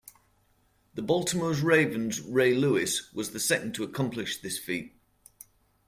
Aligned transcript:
The 0.95 1.03
Baltimore 1.03 1.53
Ravens' 1.53 2.21
Ray 2.21 2.55
Lewis 2.55 3.13
was 3.13 3.33
the 3.33 3.39
second 3.39 3.75
to 3.75 3.83
accomplish 3.83 4.41
this 4.41 4.57
feat. 4.57 4.95